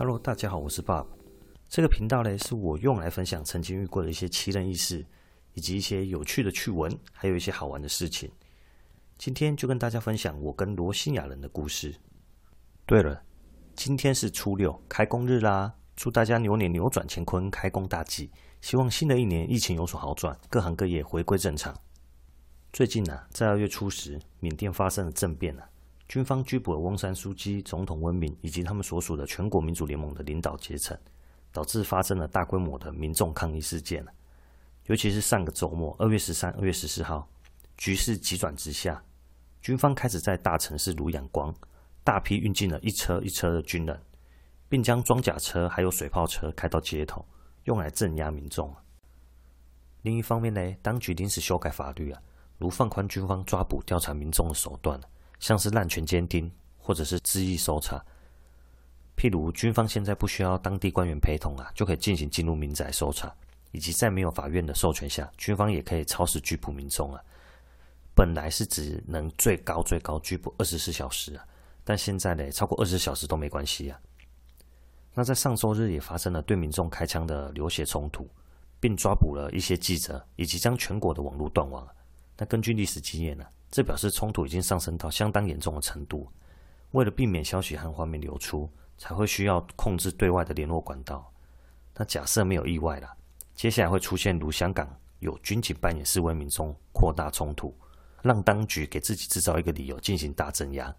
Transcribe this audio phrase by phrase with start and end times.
[0.00, 1.08] Hello，大家好，我是 Bob。
[1.68, 5.04] 这个频道呢，是我用来分享曾经遇过的一些奇人异事，
[5.54, 8.30] 以及一些有趣的趣闻，还有一些好玩的事情。
[9.16, 11.92] 今天就跟大家分享我跟罗兴亚人的故事。
[12.86, 13.20] 对了，
[13.74, 15.74] 今天是初六，开工日啦！
[15.96, 18.30] 祝大家牛年扭转乾坤，开工大吉！
[18.60, 21.76] 希望新的一年疫情有所好转，各行各业回归正常。
[22.72, 25.68] 最近呢、啊，在二月初时，缅甸发生了政变啊。
[26.08, 30.98] 军方拘捕了翁山苏姬、总统温敏以及他们所属的全国民主联盟的领导阶层，
[31.52, 34.04] 导致发生了大规模的民众抗议事件。
[34.86, 37.28] 尤其是上个周末，二月十三、二月十四号，
[37.76, 39.02] 局势急转直下，
[39.60, 41.54] 军方开始在大城市如仰光
[42.02, 44.00] 大批运进了一车一车的军人，
[44.66, 47.22] 并将装甲车还有水炮车开到街头，
[47.64, 48.74] 用来镇压民众。
[50.00, 52.22] 另一方面呢，当局临时修改法律啊，
[52.56, 54.98] 如放宽军方抓捕、调查民众的手段。
[55.40, 58.04] 像是滥权监听，或者是恣意搜查。
[59.16, 63.34] 譬如，军方现在不需要当地官员陪同啊，就可以进行进入民宅搜查，
[63.72, 67.20] 以及在没有法院的授权下，军方也可以超时拘捕民众啊。
[68.14, 71.44] 本来是只能最高最高拘捕二十四小时啊，
[71.84, 74.00] 但现在呢，超过二十小时都没关系啊。
[75.14, 78.28] 那在上周日也发生了对民众开枪的流血冲突，
[78.78, 81.84] 并抓捕了一些记者，以及将全国的网络断网。
[82.36, 83.44] 那根据历史经验呢？
[83.70, 86.30] 这表示冲突已经上升到相当严重的程度。
[86.92, 91.30] 为了避免消息和画面流出，才会需要控制对外的联络管道。
[91.94, 93.08] 那假设没有意外了，
[93.54, 97.76] 接下来会出现如香港有军警扮演示威民众，扩大冲突，
[98.22, 100.94] 让当局给自己制造一个理由进行大镇压。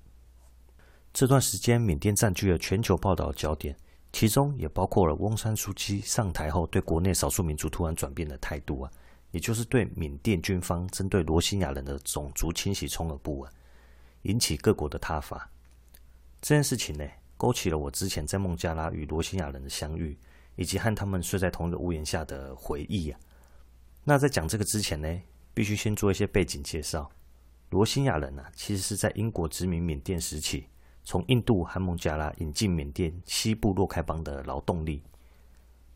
[1.12, 3.76] 这段时间，缅甸占据了全球报道的焦点，
[4.14, 8.92] 其中也包括了翁山苏姬上台后对国内少数民族突然转变的态度啊。
[9.32, 13.52] 也就是对缅甸军方针对罗兴亚人的种族清洗充耳不闻，
[14.24, 15.48] 引起各国的挞伐。
[16.42, 20.18] 这件事情呢，勾起了我之前在孟加拉与罗兴亚人的相遇，
[20.56, 23.20] 以及和他们睡在同一个屋檐下的回忆啊。
[24.04, 25.22] 那在讲这个之前呢，
[25.54, 27.08] 必须先做一些背景介绍。
[27.70, 30.66] 罗兴亚人啊，其实是在英国殖民缅甸时期，
[31.04, 35.04] 从印度和孟加拉引进缅甸西部洛开邦的劳动力。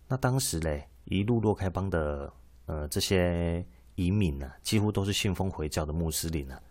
[0.08, 2.32] 那当时嘞，一路洛开邦的。
[2.66, 3.66] 呃，这些
[3.96, 6.62] 移民呢、啊，几乎都是信奉回教的穆斯林啊。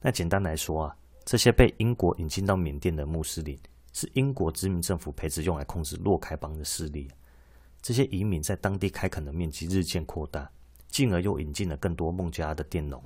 [0.00, 3.58] 那简单来说啊，这些被英国引进到缅甸的穆斯林，
[3.92, 7.08] 是英国殖民政府培植用来控制洛开邦的势力。
[7.82, 10.50] 这些移民在当地开垦的面积日渐扩大，
[10.88, 13.02] 进而又引进了更多孟加拉的佃农，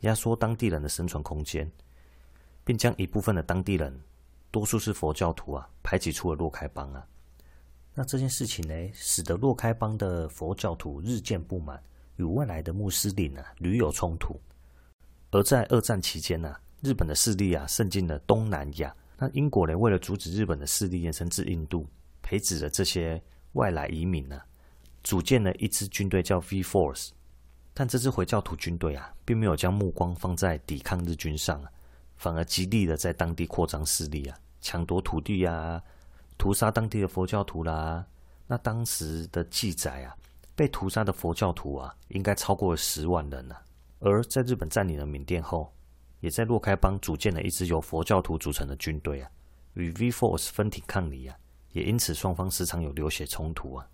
[0.00, 1.70] 压缩当地人的生存空间，
[2.64, 3.98] 并将一部分的当地人，
[4.50, 7.06] 多数是佛教徒啊，排挤出了洛开邦啊。
[7.94, 11.78] 那这件事情呢，使得洛开邦的佛教徒日渐不满，
[12.16, 14.40] 与外来的穆斯林啊屡有冲突。
[15.30, 18.94] 而在二战期间呢、日本的势力啊渗进了东南亚。
[19.18, 21.86] 那英国人为了阻止日本的势力延伸至印度，
[22.22, 24.46] 培植了这些外来移民呢、啊，
[25.04, 27.10] 组建了一支军队叫 V Force。
[27.74, 31.62] 但这支回教徒军队啊，并没有将目光放在抵抗日军上，
[32.16, 35.82] 反而极力的在当地扩张势力啊，抢夺土地啊。
[36.42, 38.04] 屠杀当地的佛教徒啦，
[38.48, 40.16] 那当时的记载啊，
[40.56, 43.62] 被屠杀的佛教徒啊，应该超过了十万人呢、啊。
[44.00, 45.72] 而在日本占领了缅甸后，
[46.18, 49.30] 也在洛开邦组建了一支由佛教徒组成的军队啊，
[49.74, 51.38] 与 V Force 分庭抗礼啊，
[51.70, 53.88] 也因此双方时常有流血冲突啊。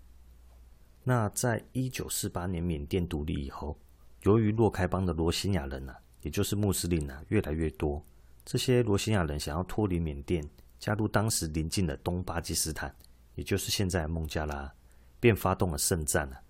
[1.03, 3.77] 那在一九四八年缅甸独立以后，
[4.23, 8.03] 由于洛开邦的罗兴亚人啊，也就是穆斯林啊，越来越多，
[8.43, 10.43] 这些罗兴亚人想要脱离缅甸。
[10.79, 12.93] 加入当时邻近的东巴基斯坦，
[13.35, 14.73] 也就是现在孟加拉，
[15.19, 16.41] 便发动了圣战啊，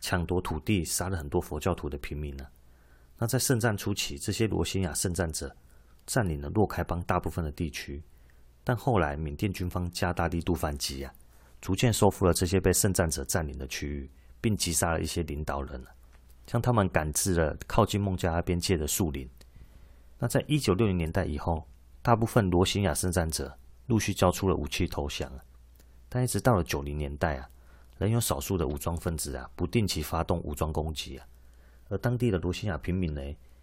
[0.00, 2.44] 抢夺土地，杀了很多佛教徒的平民呢。
[3.16, 5.54] 那在圣战初期，这些罗兴亚圣战者
[6.04, 8.02] 占领了洛开邦大部分的地区，
[8.64, 11.14] 但后来缅甸军方加大力度反击啊，
[11.60, 14.10] 逐渐收复了这些被圣战者占领的区域，
[14.40, 15.80] 并击杀了一些领导人，
[16.44, 19.28] 将他们赶至了靠近孟加拉边界的树林。
[20.18, 21.64] 那在一九六零年代以后，
[22.02, 23.56] 大部分罗兴亚圣战者。
[23.86, 25.30] 陆续交出了武器投降，
[26.08, 27.48] 但一直到了九零年代啊，
[27.98, 31.26] 仍有少数的武装分子啊，不定期发动武装攻击啊。
[31.88, 33.22] 而当地的罗兴亚平民呢，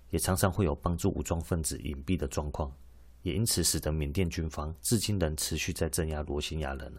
[0.10, 2.72] 也常常会有帮助武装分子隐蔽的状况，
[3.22, 6.94] 也因此使得缅甸军方至今仍持续在镇压罗兴亚人，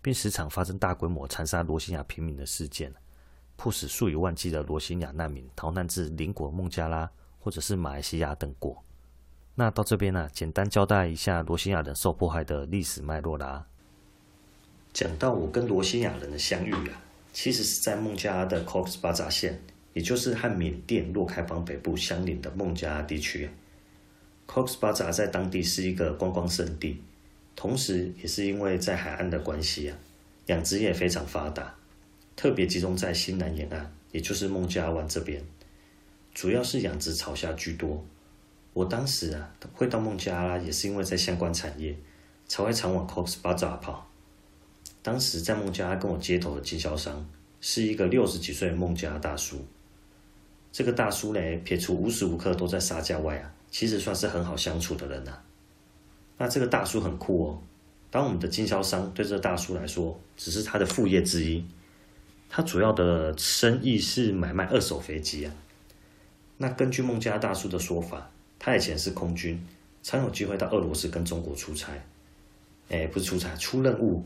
[0.00, 2.94] 并时常发生大规模残杀罗兴亚平民的事件，
[3.56, 7.10] 迫使数以万计的罗兴亚难民逃难至邻国孟加拉
[7.40, 8.83] 或者是马来西亚等国。
[9.56, 13.64] 那到这边呢、啊，简单交代一下罗兴亚人受迫害的历史脉络啦。
[14.92, 17.00] 讲到我跟罗兴亚人的相遇啊，
[17.32, 19.60] 其实是在孟加拉的 Cox's Bazar 县，
[19.92, 23.48] 也就是和缅甸洛开邦北部相邻的孟加拉地区。
[24.48, 27.00] Cox's Bazar 在当地是一个观光胜地，
[27.54, 29.96] 同时也是因为在海岸的关系啊，
[30.46, 31.74] 养殖业非常发达，
[32.34, 35.44] 特别集中在西南沿岸，也就是孟加拉湾这边，
[36.34, 38.04] 主要是养殖草虾居多。
[38.74, 41.96] 我当时啊会到孟加拉，也是因为在相关产业，
[42.46, 44.06] 才会常往 Cox's Bazar 跑。
[45.00, 47.26] 当时在孟加拉跟我接头的经销商
[47.60, 49.64] 是一个六十几岁的孟加拉大叔。
[50.72, 55.44] 这个大叔嘞，撇除无时无刻都在杀价外啊，其实算是很好相处的人呐、啊。
[56.36, 57.62] 那这个大叔很酷哦。
[58.10, 61.64] 当我们的经销商对这个大叔来说，只是他的副业之一。
[62.48, 65.52] 他主要的生意是买卖二手飞机啊。
[66.56, 68.30] 那根据孟加拉大叔的说法，
[68.64, 69.62] 他以前是空军，
[70.02, 71.92] 常有机会到俄罗斯跟中国出差。
[72.88, 74.24] 哎，不是出差，出任务。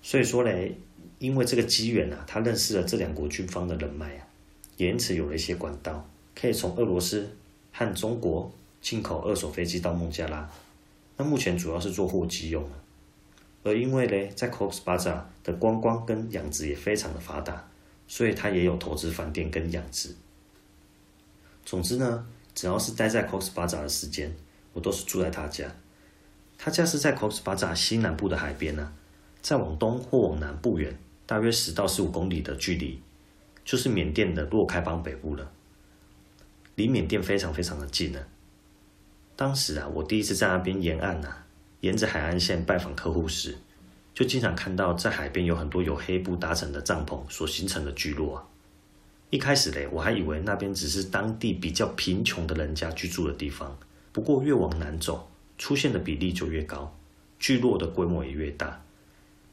[0.00, 0.74] 所以说嘞，
[1.18, 4.26] 因为这个机缘啊，他认识了这两国军方的人脉啊，
[4.78, 7.28] 也因此有了一些管道，可以从俄罗斯
[7.72, 8.50] 和中国
[8.80, 10.50] 进口二手飞机到孟加拉。
[11.18, 12.66] 那目前主要是做货机用，
[13.64, 17.68] 而因为呢，在 Cox's Bazar 的观光跟养殖也非常的发达，
[18.08, 20.14] 所以他也有投资饭店跟养殖。
[21.66, 24.34] 总之呢，只要是待在 Cox's Bazar 的时间，
[24.72, 25.70] 我都是住在他家。
[26.56, 28.92] 他家是在 Cox's Bazar 西南部的海边呢、啊，
[29.42, 33.02] 再往东或往南不远，大约十到十五公里的距离，
[33.62, 35.52] 就是缅甸的洛开邦北部了，
[36.76, 38.20] 离缅甸非常非常的近呢。
[39.36, 41.46] 当时啊，我第一次在那边沿岸呐、啊，
[41.80, 43.58] 沿着海岸线拜访客户时，
[44.14, 48.48] 就经常看到在海边有很多由黑布搭成的帐篷所形成的聚落啊。
[49.36, 53.78] 一开始嘞，我还以为那边只是当地比较贫穷的人家居住的地方。
[54.10, 56.96] 不过越往南走，出现的比例就越高，
[57.38, 58.82] 聚落的规模也越大，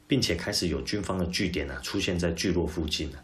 [0.07, 3.23] 并且开始有军方的据点啊出现在聚落附近了、啊。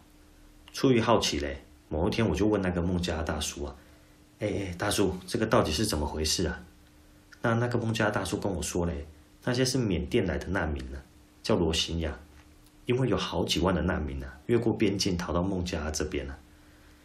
[0.73, 3.73] 出于好奇嘞，某一天我就问那个孟加拉大叔啊。
[4.39, 6.61] 哎哎，大叔，这个到底是怎么回事啊？
[7.41, 9.07] 那那个孟加大叔跟我说嘞，
[9.45, 11.07] 那些是缅甸来的难民呢、啊，
[11.41, 12.19] 叫罗兴亚，
[12.85, 16.39] 因为有好几万的难民呢、啊，越过边境逃到孟加拉这边了、啊，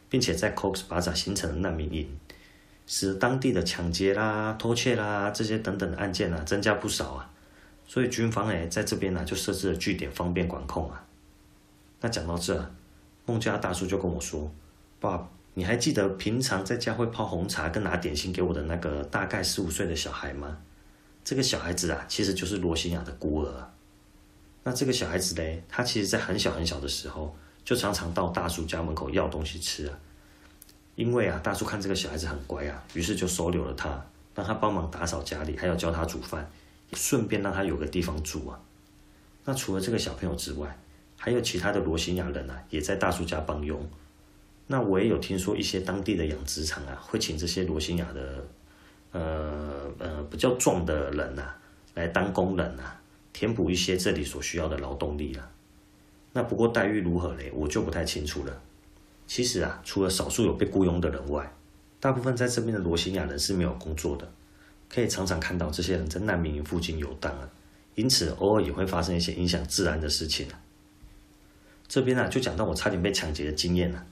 [0.08, 2.18] 并且在 Cox's Bazar 形成的难民营，
[2.86, 7.30] 使当地的抢劫啦、偷窃啦这些等等的案件啊增加不少啊，
[7.86, 11.04] 所以军方哎在这边呢、啊、就设置了据点，方便管控啊。
[12.00, 12.74] 那讲到这，
[13.26, 14.52] 孟加大叔就跟我说，
[15.00, 15.28] 爸。
[15.56, 20.58] 你还记得平常在家会泡红茶跟拿点心给我的那个大概十五岁的小孩吗？
[21.22, 23.72] 这个小孩子啊，其实就是罗西亚的孤儿。
[24.64, 29.98] 那这个小孩子嘞，他其实在很小很小的时候，就常常到大叔家门口要东西吃啊。
[30.94, 34.00] 因为啊，大叔看这个小孩子很乖啊，于是就收留了他，
[34.32, 36.48] 让他帮忙打扫家里，还要教他煮饭，
[36.92, 38.60] 顺便让他有个地方住啊。
[39.44, 40.78] 那除了这个小朋友之外，
[41.18, 43.84] 还有其他的罗兴亚人啊，也在大叔家帮佣。
[44.66, 48.46] 那我也有听说一些当地的养殖场啊，会请这些罗兴亚的，
[49.10, 51.58] 呃呃比较壮的人呐、啊，
[51.94, 53.00] 来当工人啊，
[53.32, 55.50] 填补一些这里所需要的劳动力了。
[56.34, 58.60] 那不过待遇如何嘞，我就不太清楚了。
[59.26, 61.50] 其实啊，除了少数有被雇佣的人外，
[61.98, 64.30] 大部分在这边的罗兴亚人是没有工作的，
[64.90, 67.48] 可以常常看到这些人在难民营附近游荡啊，
[67.94, 70.60] 因此偶尔也会发生一些影响治安的事情啊。
[71.88, 74.04] 这边啊，就讲到我差点被抢劫的经验了。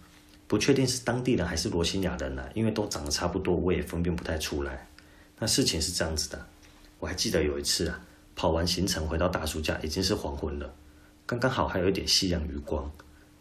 [0.46, 4.86] 不确定是当地人还是罗兴亚人呢、啊，因为都长得差不多，我也分辨不太出来。
[5.38, 6.46] 那事情是这样子的，
[6.98, 8.00] 我还记得有一次啊，
[8.36, 10.74] 跑完行程回到大叔家已经是黄昏了，
[11.32, 12.92] 刚刚好还有一点夕阳余光，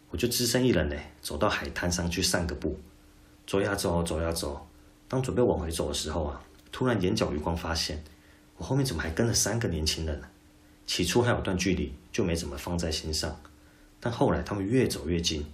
[0.08, 2.80] 我就只身一人呢，走到海滩上去散个步。
[3.46, 4.66] 走呀走，走呀走，
[5.06, 8.02] 当准备往回走的时候啊，突然眼角余光发现，
[8.56, 10.26] 我后面怎么还跟了三个年轻人呢？
[10.86, 13.38] 起初还有段距离，就没怎么放在心上，
[14.00, 15.44] 但后来他们越走越近。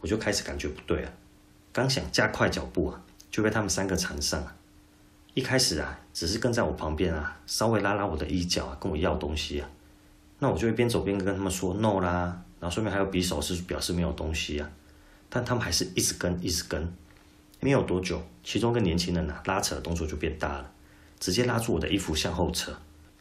[0.00, 1.12] 我就开始感觉不对了，
[1.74, 4.56] 刚想加快脚步啊，就被他们三个缠上了。
[5.34, 9.68] 一开始啊，只是跟在我旁边啊，稍微拉拉我的衣角啊，跟我要东西啊。
[10.42, 14.68] 那我就会边走边跟他们说 “no” 啦，然后顺便还有比手势表示没有东西啊。
[15.30, 16.92] 但他们还是一直跟，一直跟。
[17.60, 20.68] 没有多久，其中一个年轻人啊，拉扯的动作就变大了，
[21.20, 22.76] 直接拉住我的衣服向后扯。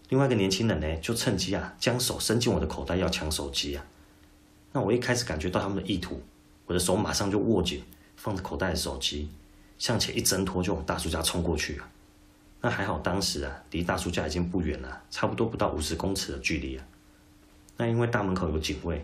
[0.10, 3.86] 另外一个年轻人呢，就趁机啊，将手伸进我的口袋要抢手机啊。
[4.72, 6.20] 那我一开始感觉到他们的意图。
[6.66, 7.84] 我的手马上就握紧
[8.16, 9.30] 放着口袋的手机，
[9.78, 11.88] 向前一挣脱就往大叔家冲过去啊！
[12.62, 16.84] 那还好，当时啊离大叔家已经不远了，差不多不到五十公尺的距离啊。
[17.82, 19.04] 那因为大门口有警卫，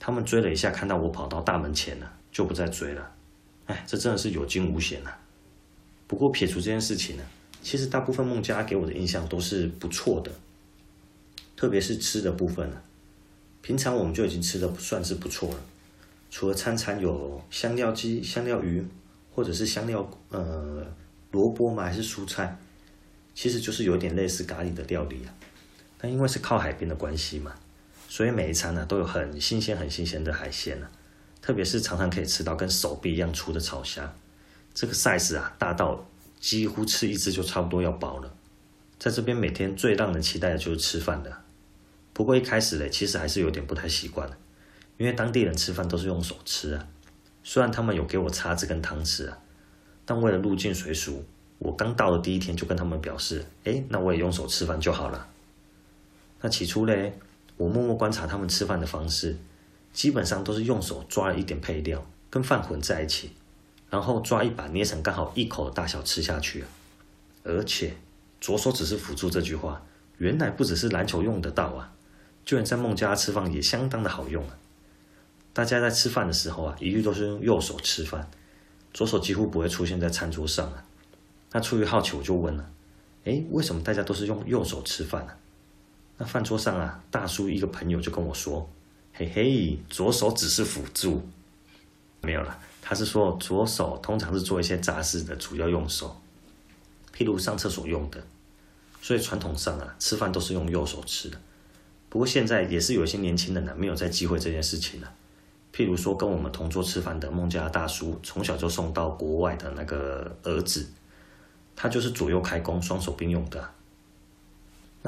[0.00, 3.12] 他们追了一下，看到我跑到大门前了，就不再追了。
[3.66, 5.14] 哎，这真的是有惊无险啊！
[6.06, 7.22] 不过撇除这件事情呢，
[7.60, 10.32] 其实大部分孟加拉给我的印象都是不错的，
[11.54, 12.80] 特别是吃的部分呢。
[13.60, 15.60] 平常我们就已经吃的算是不错了。
[16.30, 18.82] 除了餐餐有香料鸡、香料鱼，
[19.34, 20.82] 或者是香料呃
[21.32, 22.56] 萝卜嘛，还是蔬菜，
[23.34, 25.34] 其实就是有点类似咖喱的料理啊。
[25.98, 27.54] 但因为是靠海边的关系嘛，
[28.18, 30.88] 所以每一餐呢、都有很新鲜、很新鲜的海鲜呢、
[31.40, 34.12] 特别是常常可以吃到跟手臂一样粗的草虾，
[34.74, 36.04] 这个 size 啊大到
[36.40, 38.34] 几乎吃一只就差不多要饱了。
[38.98, 41.32] 在这边每天最让人期待的就是吃饭的。
[42.12, 44.28] 不过一开始嘞，其实还是有点不太习惯，
[44.96, 46.88] 因为当地人吃饭都是用手吃啊。
[47.44, 49.38] 虽然他们有给我叉子跟汤匙啊，
[50.04, 51.24] 但为了入境随俗，
[51.60, 55.28] 我刚到的第一天就跟他们表示，哎，那我也用手吃饭就好了。
[56.40, 57.16] 那起初嘞，
[57.58, 59.36] 我默默观察他们吃饭的方式。
[59.90, 63.32] 基本上都是用手抓了一点配料，跟饭混在一起，
[63.90, 66.64] 然后抓一把捏成刚好一口的大小吃下去。
[67.42, 67.96] 而且
[68.40, 69.82] 左手只是辅助这句话，
[70.18, 71.92] 原来不只是篮球用得到啊，
[72.44, 74.56] 就连在孟加拉吃饭也相当的好用啊。
[75.52, 78.30] 大家在吃饭的时候啊，一律都是用右手吃饭，
[78.92, 80.84] 左手几乎不会出现在餐桌上啊。
[81.50, 82.70] 那出于好奇，我就问了，
[83.24, 85.32] 诶，为什么大家都是用右手吃饭呢？
[86.18, 88.68] 那饭桌上啊，大叔一个朋友就跟我说。
[89.14, 91.26] 嘿嘿，左手只是辅助，
[92.20, 92.56] 没有了。
[92.80, 96.20] 他是说左手通常是做一些杂事的主要用手，
[97.16, 98.24] 譬如上厕所用的。
[99.02, 101.40] 所以传统上啊，吃饭都是用右手吃的。
[102.08, 105.12] 不过现在也是有一些年轻人呢、没有再忌讳这件事情了。
[105.74, 110.86] 譬如说跟我们同桌吃饭的孟加拉大叔，从小就送到国外的那个儿子，
[111.74, 113.68] 他就是左右开弓，双手并用的。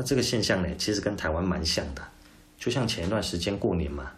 [0.00, 2.00] 那这个现象呢，其实跟台湾蛮像的。
[2.57, 4.11] 就像前一段时间过年嘛，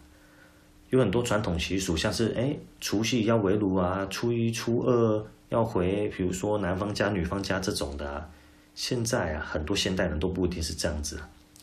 [0.90, 8.30] 有很多传统习俗，像是哎，除夕要围炉啊，初一、初二要回，比如说男方家、女方家这种的啊。
[8.76, 11.18] 现在啊，很多现代人都不一定是这样子，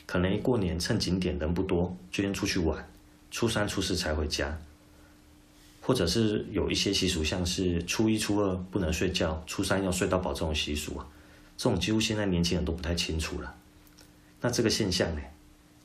[0.06, 2.86] 可能一过年趁景点人不多，就先出去玩，
[3.32, 4.60] 初三、初四才回家，
[5.80, 11.08] 或者是有一些习俗，像是初一、初二不能睡觉，初三要睡到饱这种习俗啊，
[11.56, 13.56] 这种几乎现在年轻人都不太清楚了。
[14.42, 15.22] 那这个现象呢？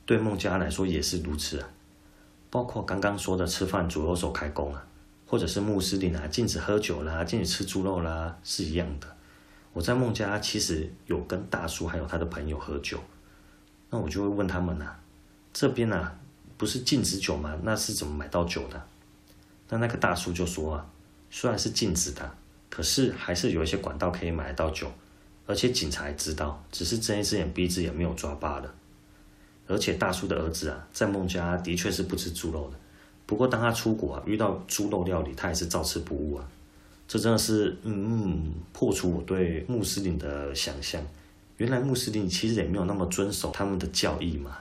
[0.05, 1.67] 对孟加来说也是如此啊，
[2.49, 4.85] 包括刚刚说的吃饭左右手开弓啊，
[5.25, 9.07] 或者是穆斯林啊禁止喝酒啦，禁止吃猪肉啦，是一样的。
[9.73, 12.99] 我在孟加拉其实有跟大叔还有他的朋友喝酒，
[13.89, 14.95] 那我就会问他们呐，
[15.51, 16.11] 这边呐
[16.55, 17.57] 不是禁止酒吗？
[17.63, 18.81] 那是怎么买到酒的？
[19.69, 20.85] 那那个大叔就说啊，
[21.31, 22.31] 虽然是禁止的，
[22.69, 24.89] 可是还是有一些管道可以买得到酒，
[25.45, 28.73] 而且警察也知道，只是睁一只眼闭一只眼没有抓罢了。
[29.67, 32.77] 而且大叔的儿子啊，在孟加拉的确是不吃猪肉的。
[33.25, 36.47] 不过当他出国啊，遇到猪肉料理，他也是照吃不误啊。
[37.07, 41.01] 这真的是嗯，嗯破除我对穆斯林的想象。
[41.57, 44.57] 原来穆斯林其实也没有那么遵守他们的教义嘛。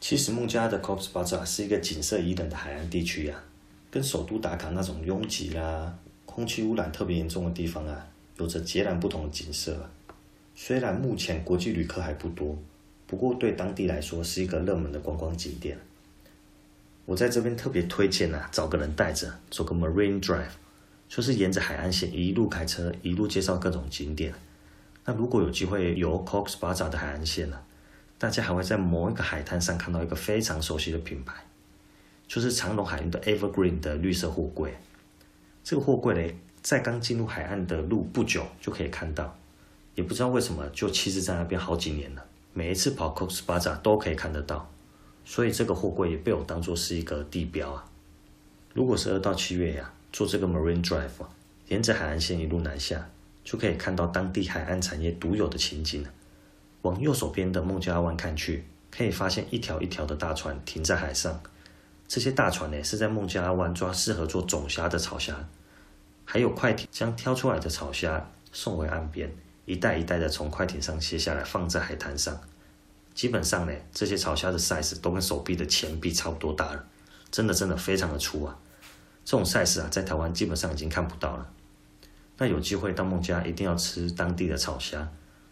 [0.00, 3.42] 其实孟加拉的 Cox's Bazar 是一个景色宜人的海岸地区啊，
[3.90, 5.92] 跟首都达卡那种拥挤啦、
[6.26, 8.06] 空气污染特别严重的地方啊，
[8.40, 9.88] 有着截然不同的景色。
[10.56, 12.58] 虽然目前国际旅客还不多。
[13.06, 15.76] 不过对当地来说是一个热门的观光景点。
[17.04, 20.52] 我在这边特别推荐啊，找个人带着走个 Marine Drive，
[21.08, 24.32] 就是沿着海岸线一路开车，一路介绍各种景点。
[25.04, 27.60] 那如果有机会游 Cox's Bazar 的海岸线呢，
[28.16, 31.34] 大家还会在某一个海滩上看到一个非常熟悉的品牌，
[32.28, 34.72] 就是长隆海运的 Evergreen 的绿色货柜。
[35.64, 39.36] 这个货柜嘞，在刚进入海岸的路不久就可以看到，
[39.94, 42.24] 也不知道为什么就弃置在那边好几年了。
[42.52, 44.70] 每一次跑 Cox's Bazar 都可以看得到，
[45.24, 47.84] 所以这个货柜也被我当作是一个地标啊。
[48.74, 51.08] 如果是二到七月呀、啊，坐这个 Marine Drive，
[51.68, 53.08] 沿着海岸线一路南下，
[53.44, 56.04] 就可以看到当地海岸产业独有的情景。
[56.82, 61.40] 往右手边的孟加拉湾看去，可以发现一条一条的大船停在海上。
[62.08, 65.48] 这些大船呢，是在孟加拉湾抓适合做种虾的草虾，
[66.32, 69.28] 还有快艇将挑出来的草虾送回岸边。
[69.64, 72.40] 一袋一袋的从快艇上卸下来，放在海滩上。
[73.12, 76.84] 基本上呢，这些草虾的 size 都跟手臂的前臂差不多大了，
[77.32, 78.56] 真的真的非常的粗啊。
[79.24, 81.44] 这种 size 啊，在台湾基本上已经看不到了。
[82.38, 85.08] 那有机会到孟加，一定要吃当地的草虾，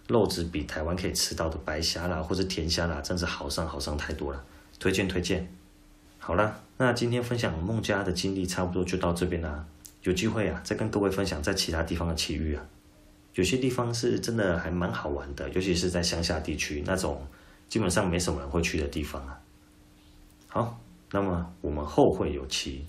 [0.07, 4.45] 肉质比台湾可以吃到的白虾啦，或者甜虾啦，真是好上好上太多了。
[4.79, 5.53] 推荐推荐。
[6.21, 9.67] 好了，那今天分享孟加的经历差不多就到这边啦。
[10.03, 12.65] 有机会啊，再跟各位分享在其他地方的奇遇啊。
[13.35, 17.25] 有些地方是真的还蛮好玩的，尤其是在乡下地区那种
[17.69, 19.41] 基本上没什么人会去的地方啊。
[20.49, 20.81] 好，
[21.13, 22.85] 那么我们后会有期。